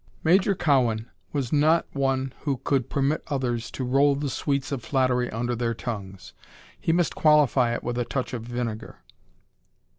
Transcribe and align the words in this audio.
Major 0.23 0.55
Cowan 0.55 1.11
was 1.31 1.53
not 1.53 1.85
one 1.93 2.33
who 2.39 2.57
could 2.63 2.89
permit 2.89 3.21
others 3.27 3.69
to 3.69 3.83
roll 3.83 4.15
the 4.15 4.31
sweets 4.31 4.71
of 4.71 4.81
flattery 4.83 5.29
under 5.29 5.55
their 5.55 5.75
tongues. 5.75 6.33
He 6.79 6.91
must 6.91 7.13
qualify 7.13 7.75
it 7.75 7.83
with 7.83 7.99
a 7.99 8.05
touch 8.05 8.33
of 8.33 8.41
vinegar. 8.41 8.97